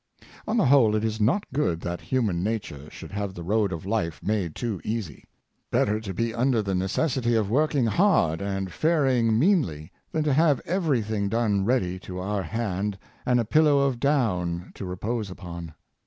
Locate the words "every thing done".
10.65-11.65